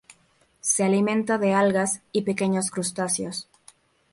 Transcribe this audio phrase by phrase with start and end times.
[0.61, 3.47] Se alimenta de algas y pequeños crustáceos.